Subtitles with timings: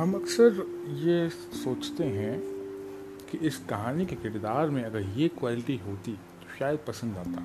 [0.00, 2.40] हम अक्सर ये सोचते हैं
[3.30, 7.40] कि इस कहानी के किरदार में अगर ये क्वालिटी होती तो शायद पसंद आता।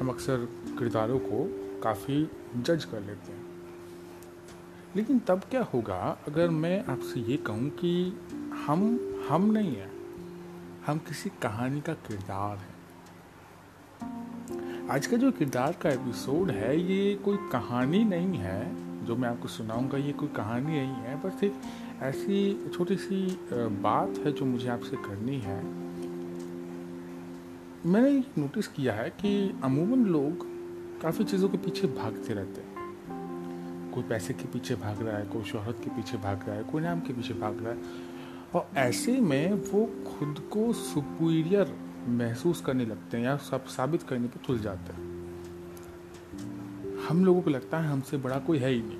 [0.00, 0.36] हम अक्सर
[0.78, 1.44] किरदारों को
[1.80, 3.44] काफ़ी जज कर लेते हैं।
[4.96, 8.20] लेकिन तब क्या होगा, अगर मैं आपसे ये कहूँ कि
[8.66, 8.82] हम
[9.28, 9.92] हम नहीं हैं,
[10.86, 12.74] हम किसी कहानी का किरदार हैं।
[14.88, 19.48] आज का जो किरदार का एपिसोड है, ये कोई कहानी नहीं है जो मैं आपको
[19.48, 21.60] सुनाऊँगा, ये कोई कहानी नहीं है बस एक
[22.02, 23.26] ऐसी छोटी सी
[23.82, 25.62] बात है जो मुझे आपसे करनी है।
[27.86, 30.46] मैंने नोटिस किया है कि अमूमन लोग
[31.02, 32.72] काफ़ी चीज़ों के पीछे भागते रहते हैं।
[33.94, 36.82] कोई पैसे के पीछे भाग रहा है, कोई शोहरत के पीछे भाग रहा है, कोई
[36.82, 37.78] नाम के पीछे भाग रहा है,
[38.54, 41.74] और ऐसे में वो खुद को सुपीरियर
[42.08, 45.13] महसूस करने लगते हैं या सब साबित करने पर तुल जाते हैं।
[47.08, 48.98] हम लोगों को लगता है हमसे बड़ा कोई है ही नहीं।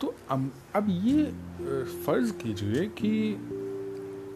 [0.00, 0.14] तो
[0.74, 1.24] अब ये
[2.06, 3.36] फ़र्ज़ कीजिए कि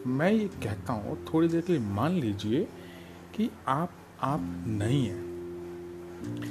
[0.06, 2.68] मैं ये कहता हूँ, थोड़ी देर के लिए मान लीजिए
[3.34, 5.26] कि आप आप नहीं हैं।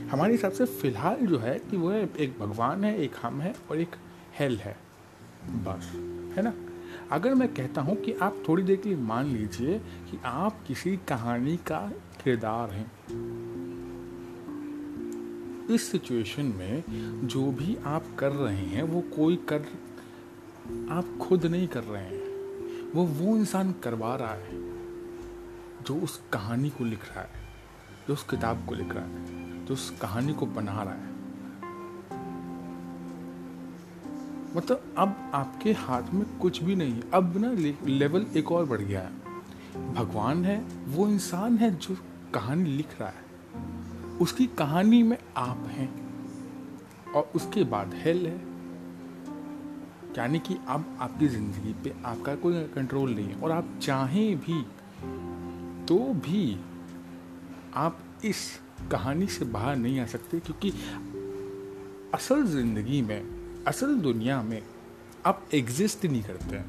[0.08, 3.56] हमारे हिसाब से फ़िलहाल जो है कि वो है, एक भगवान है, एक हम है
[3.72, 3.96] और एक
[4.40, 4.78] हेल है।
[5.46, 5.92] बस,
[6.38, 6.54] है ना?
[7.12, 10.98] अगर मैं कहता हूँ कि आप थोड़ी देर के लिए मान लीजिए कि आप किसी
[10.98, 11.92] कहानी का
[12.24, 12.92] किरदार हैं।
[15.70, 16.84] इस सिचुएशन में
[17.28, 19.62] जो भी आप कर रहे हैं, वो कोई कर,
[20.90, 22.26] आप खुद नहीं कर रहे हैं।
[22.92, 24.60] वो वो इंसान करवा रहा है,
[25.84, 27.30] जो उस कहानी को लिख रहा है,
[28.08, 29.26] जो उस किताब को लिख रहा है,
[29.66, 31.16] जो उस कहानी को बना रहा है।
[34.56, 37.52] मतलब अब आपके हाथ में कुछ भी नहीं, अब ना
[37.86, 39.26] लेवल एक और बढ़ गया है।
[39.94, 41.98] भगवान है, वो इंसान है जो
[42.34, 43.25] कहानी लिख रहा है।
[44.22, 45.90] उसकी कहानी में आप हैं
[47.14, 48.38] और उसके बाद हेल है।
[50.18, 54.62] यानी कि अब आपकी ज़िंदगी पे आपका कोई कंट्रोल नहीं है। और आप चाहें भी
[55.88, 56.58] तो भी
[57.76, 58.40] आप इस
[58.92, 60.72] कहानी से बाहर नहीं आ सकते क्योंकि
[62.14, 63.22] असल ज़िंदगी में,
[63.68, 64.62] असल दुनिया में
[65.26, 66.66] आप एग्जिस्ट नहीं करते हैं।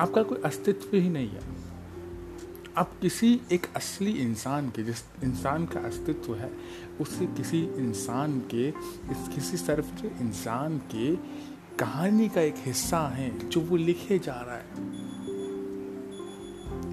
[0.00, 1.40] आपका कोई अस्तित्व ही नहीं है।
[2.78, 6.50] आप किसी एक असली इंसान के, जिस इंसान का अस्तित्व है
[7.00, 11.16] उससे किसी इंसान के, इस किसी तरफ़ इंसान के
[11.78, 14.64] कहानी का एक हिस्सा है जो वो लिखे जा रहा है।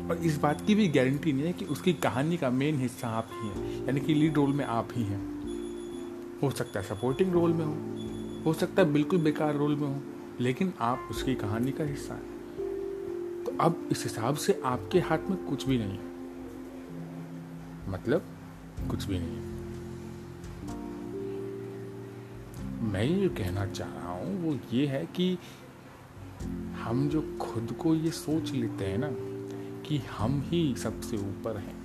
[0.09, 3.29] और इस बात की भी गारंटी नहीं है कि उसकी कहानी का मेन हिस्सा आप
[3.33, 5.33] ही हैं, यानी कि लीड रोल में आप ही हैं।
[6.41, 7.75] हो सकता है सपोर्टिंग रोल में हो
[8.45, 10.01] हो सकता है बिल्कुल बेकार रोल में हो,
[10.39, 12.42] लेकिन आप उसकी कहानी का हिस्सा हैं।
[13.61, 16.13] अब इस हिसाब से आपके हाथ में कुछ भी नहीं है।
[17.91, 18.25] मतलब
[18.89, 19.53] कुछ भी नहीं है।
[22.91, 25.37] मैं ये कहना चाह रहा हूँ, वो ये है कि
[26.81, 29.09] हम जो खुद को ये सोच लेते हैं ना,
[29.87, 31.83] कि हम ही सबसे ऊपर हैं।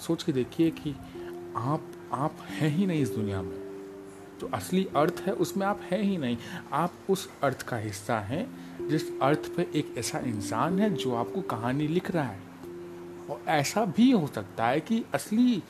[0.00, 0.96] सोच के देखिए कि
[1.56, 3.68] आप आप हैं ही नहीं इस दुनिया में।
[4.40, 6.36] जो असली अर्थ है, उसमें आप हैं ही नहीं।
[6.72, 11.40] आप उस अर्थ का हिस्सा हैं जिस अर्थ पे एक ऐसा इंसान है जो आपको
[11.42, 12.40] कहानी लिख रहा है
[13.30, 15.62] और ऐसा भी हो सकता है कि असली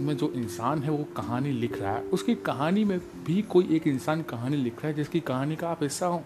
[0.00, 3.86] में जो इंसान है वो कहानी लिख रहा है। उसकी कहानी में भी कोई एक
[3.86, 6.22] इंसान कहानी लिख रहा है जिसकी कहानी का आप हिस्सा हो।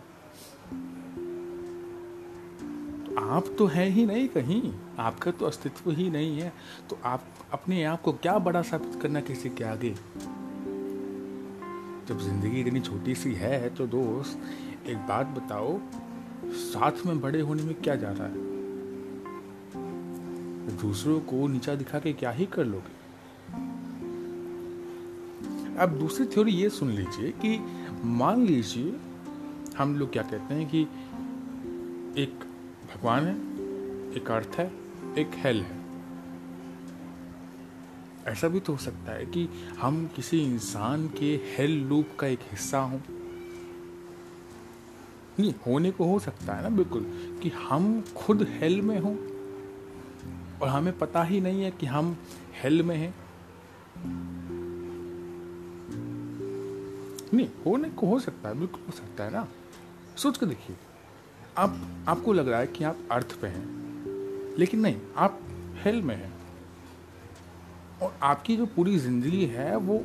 [3.19, 6.53] आप तो है ही नहीं कहीं, आपका तो अस्तित्व ही नहीं है।
[6.91, 9.94] तो आप अपने आप को क्या बड़ा साबित करना किसी के आगे?
[12.09, 14.41] जब ज़िंदगी इतनी छोटी सी है तो दोस्त
[14.87, 15.81] एक बात बताओ,
[16.45, 18.55] साथ में बड़े होने में क्या जा रहा है?
[20.77, 23.05] दूसरों को नीचा दिखा के क्या ही कर लोगे?
[25.77, 27.61] अब दूसरी थ्योरी ये सुन लीजिए कि
[28.05, 28.97] मान लीजिए,
[29.78, 30.83] हम लोग क्या कहते हैं कि
[32.23, 32.44] एक
[32.94, 33.37] भगवान है,
[34.17, 34.73] एक अर्थ है,
[35.19, 35.85] एक हेल है।
[38.26, 39.49] ऐसा भी तो हो सकता है कि
[39.81, 42.99] हम किसी इंसान के हेल लूप का एक हिस्सा हों।
[45.41, 47.07] नहीं, होने को हो सकता है ना, बिल्कुल,
[47.43, 49.17] कि हम खुद हेल में हों,
[50.59, 52.17] और हमें पता ही नहीं है कि हम
[52.63, 53.15] हेल में हैं।
[57.35, 59.49] नहीं, होने को हो सकता है, बिल्कुल हो सकता है ना।
[60.17, 60.77] सोच कर देखिए,
[61.59, 63.67] आप, आपको लग रहा है कि आप अर्थ पे हैं,
[64.59, 65.41] लेकिन नहीं, आप
[65.85, 66.33] हेल में हैं।
[68.03, 69.99] और आपकी जो पूरी ज़िंदगी है, वो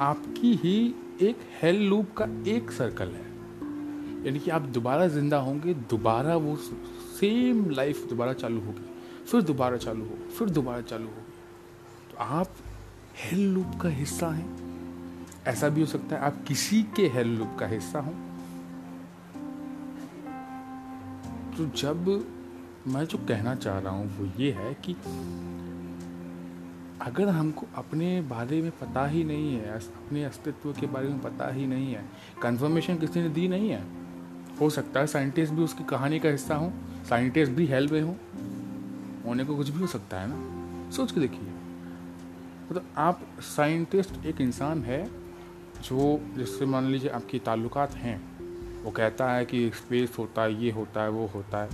[0.00, 3.35] आपकी ही एक हेल लूप का एक सर्कल है।
[4.26, 8.84] यानी कि आप दोबारा ज़िंदा होंगे, दोबारा वो सेम लाइफ दोबारा चालू होगी,
[9.30, 12.48] फिर दोबारा चालू होगी, फिर दोबारा चालू होगी। तो आप
[13.16, 14.64] हेल लूप का हिस्सा हैं।
[15.46, 18.12] ऐसा भी हो सकता है आप किसी के हेल लूप का हिस्सा हो।
[21.56, 22.08] तो जब
[22.88, 24.96] मैं जो कहना चाह रहा हूँ वो ये है कि
[27.02, 31.52] अगर हमको अपने बारे में पता ही नहीं है, अपने अस्तित्व के बारे में पता
[31.52, 32.04] ही नहीं है
[32.42, 33.82] कंफर्मेशन किसी ने दी नहीं है
[34.60, 36.72] हो सकता है साइंटिस्ट भी उसकी कहानी का हिस्सा हो,
[37.08, 38.16] साइंटिस्ट भी हेल्प में हो।
[39.26, 40.56] होने को कुछ भी हो सकता है ना?
[40.90, 41.48] सोच के देखिए।
[42.70, 45.10] मतलब तो आप साइंटिस्ट एक इंसान है
[45.82, 48.36] जो, जिससे मान लीजिए आपकी ताल्लुकात हैं,
[48.82, 51.68] वो कहता है कि स्पेस होता है, ये होता है, वो होता है।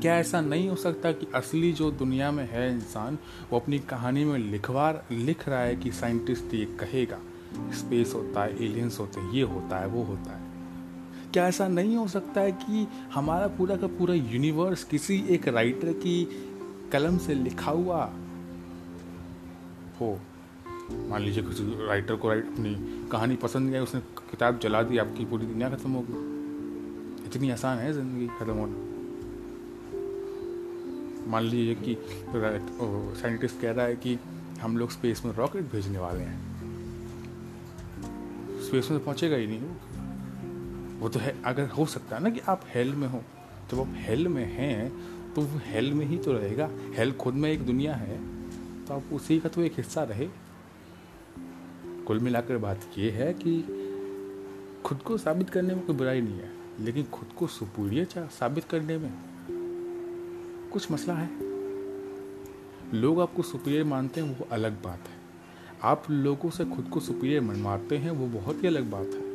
[0.00, 3.18] क्या ऐसा नहीं हो सकता कि असली जो दुनिया में है इंसान,
[3.52, 7.18] वो अपनी कहानी में लिखवा, लिख रहा है कि साइंटिस्ट ये कहेगा
[7.54, 10.47] स्पेस होता है एलियंस होते हैं, ये होता है, वो होता है।
[11.32, 15.92] क्या ऐसा नहीं हो सकता है कि हमारा पूरा का पूरा यूनिवर्स किसी एक राइटर
[15.94, 16.24] की
[16.92, 18.04] कलम से लिखा हुआ
[20.00, 20.18] हो?
[21.08, 22.74] मान लीजिए किसी राइटर को राइट अपनी
[23.12, 27.78] कहानी पसंद गई उसने किताब जला दी, आपकी पूरी दुनिया खत्म हो गई। इतनी आसान
[27.78, 28.86] है ज़िंदगी ख़त्म होना।
[31.30, 31.96] मान लीजिए कि
[33.20, 34.18] साइंटिस्ट कह रहा है कि
[34.60, 36.38] हम लोग स्पेस में रॉकेट भेजने वाले हैं।
[38.66, 39.74] स्पेस में पहुंचेगा ही नहीं वो।
[40.98, 43.22] वो तो है, अगर हो सकता है ना कि आप हेल में हो,
[43.70, 47.50] जब आप हेल में हैं तो वो हेल में ही तो रहेगा। हेल खुद में
[47.50, 48.18] एक दुनिया है
[48.84, 50.28] तो आप उसी का तो एक हिस्सा रहे।
[52.06, 53.60] कुल मिलाकर बात ये है कि
[54.84, 56.50] खुद को साबित करने में कोई बुराई नहीं है,
[56.80, 59.12] लेकिन खुद को सुपीरियर साबित करने में
[60.72, 61.30] कुछ मसला है।
[62.94, 65.16] लोग आपको सुपीरियर मानते हैं, वो अलग बात है।
[65.82, 69.27] आप लोगों से खुद को सुपीरियर मनवाते हैं, वो बहुत ही अलग बात है।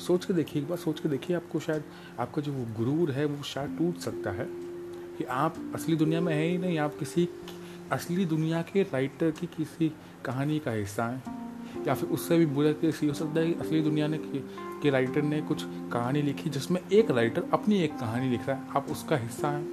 [0.00, 1.82] सोच के देखिए, एक बार सोच के देखिए आपको शायद
[2.18, 4.44] आपका जो गुरूर है, वो शायद टूट सकता है
[5.18, 7.28] कि आप असली दुनिया में हैं ही नहीं, आप किसी
[7.92, 9.92] असली दुनिया के राइटर की किसी
[10.24, 13.82] कहानी का हिस्सा हैं। या फिर उससे भी बुरा केस हो सकता है कि असली
[13.82, 14.18] दुनिया ने
[14.82, 15.62] के राइटर ने कुछ
[15.92, 19.64] कहानी लिखी जिसमें एक राइटर अपनी एक कहानी लिख रहा है, आप उसका हिस्सा हैं।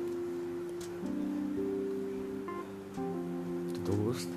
[3.88, 4.34] दोस्त,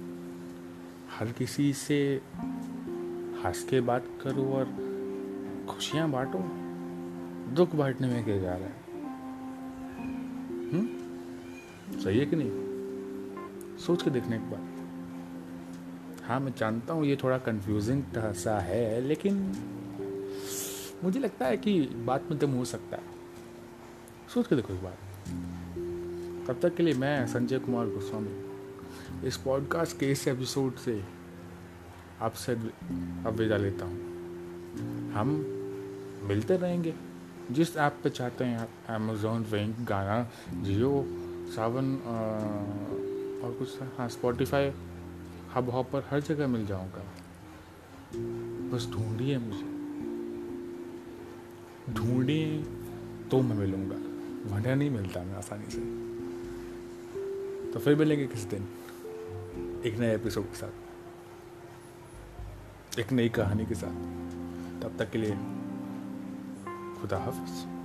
[1.19, 2.21] हर किसी से
[3.45, 4.90] हंस के बात करो और
[5.71, 6.39] खुशियाँ बांटो,
[7.55, 8.75] दुख बांटने में क्या जा रहा है?
[10.73, 12.01] हम्म?
[12.01, 13.77] सही है कि नहीं?
[13.79, 14.69] सोच के देखने के बाद।
[16.25, 19.37] हाँ मैं जानता हूँ ये थोड़ा कंफ्यूजिंग सा है, लेकिन
[21.05, 23.03] मुझे लगता है कि बात में दम हो सकता है।
[24.35, 24.99] सोच के देखो इस बात
[26.49, 31.03] तब तक के लिए मैं संजय कुमार गोस्वामी, इस पॉडकास्ट के इस एपिसोड से
[32.21, 33.99] आपसे अब विदा लेता हूँ।
[35.13, 35.50] हम
[36.23, 36.95] मिलते रहेंगे।
[37.51, 40.31] जिस ऐप पे चाहते हैं आप अमेजोन विंक गाना
[40.63, 41.05] जियो
[41.49, 41.97] सावन
[43.45, 43.69] और कुछ
[43.99, 44.73] हाँ स्पॉटिफाई
[45.55, 47.05] हब हॉपर हर जगह मिल जाऊँगा।
[48.71, 49.65] बस ढूंढिए मुझे।
[51.95, 52.63] ढूंढिए
[53.31, 53.97] तो मैं मिलूँगा।
[54.55, 55.81] वरना नहीं मिलता मैं आसानी से।
[57.73, 58.69] तो फिर मिलेंगे किस दिन,
[59.85, 60.71] एक नए एपिसोड के साथ।
[62.99, 63.91] एक नई कहानी के साथ।
[64.83, 65.60] तब तक के लिए
[67.01, 67.80] खुदा हाफिज़